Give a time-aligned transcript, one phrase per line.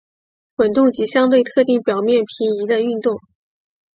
[0.55, 3.19] 滚动及相对特定表面平移的的运动。